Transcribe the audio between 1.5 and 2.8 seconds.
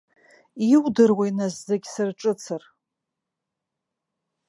зегь сырҿыцыр.